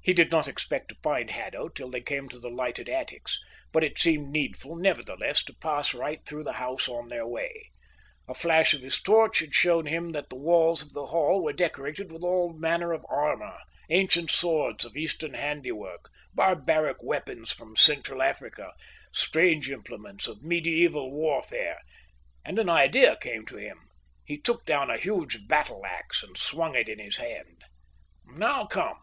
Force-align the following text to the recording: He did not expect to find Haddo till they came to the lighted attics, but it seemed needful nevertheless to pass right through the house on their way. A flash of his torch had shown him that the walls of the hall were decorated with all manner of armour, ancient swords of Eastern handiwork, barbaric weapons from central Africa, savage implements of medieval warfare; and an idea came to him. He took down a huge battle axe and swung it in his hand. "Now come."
He 0.00 0.14
did 0.14 0.30
not 0.30 0.46
expect 0.48 0.88
to 0.90 0.94
find 1.02 1.28
Haddo 1.28 1.68
till 1.70 1.90
they 1.90 2.00
came 2.00 2.28
to 2.28 2.38
the 2.38 2.48
lighted 2.48 2.88
attics, 2.88 3.38
but 3.72 3.82
it 3.84 3.98
seemed 3.98 4.30
needful 4.30 4.76
nevertheless 4.76 5.42
to 5.44 5.54
pass 5.60 5.92
right 5.92 6.20
through 6.24 6.44
the 6.44 6.52
house 6.54 6.88
on 6.88 7.08
their 7.08 7.26
way. 7.26 7.72
A 8.28 8.32
flash 8.32 8.72
of 8.72 8.80
his 8.80 9.02
torch 9.02 9.40
had 9.40 9.54
shown 9.54 9.86
him 9.86 10.12
that 10.12 10.30
the 10.30 10.36
walls 10.36 10.82
of 10.82 10.92
the 10.94 11.06
hall 11.06 11.42
were 11.42 11.52
decorated 11.52 12.10
with 12.12 12.22
all 12.22 12.56
manner 12.56 12.92
of 12.92 13.04
armour, 13.10 13.58
ancient 13.90 14.30
swords 14.30 14.84
of 14.84 14.96
Eastern 14.96 15.34
handiwork, 15.34 16.08
barbaric 16.32 17.02
weapons 17.02 17.50
from 17.52 17.74
central 17.76 18.22
Africa, 18.22 18.72
savage 19.12 19.68
implements 19.68 20.26
of 20.28 20.42
medieval 20.42 21.10
warfare; 21.12 21.80
and 22.46 22.58
an 22.60 22.70
idea 22.70 23.16
came 23.20 23.44
to 23.44 23.56
him. 23.56 23.80
He 24.24 24.38
took 24.38 24.64
down 24.64 24.90
a 24.90 24.96
huge 24.96 25.46
battle 25.48 25.84
axe 25.84 26.22
and 26.22 26.38
swung 26.38 26.76
it 26.76 26.88
in 26.88 27.00
his 27.00 27.16
hand. 27.16 27.64
"Now 28.24 28.64
come." 28.64 29.00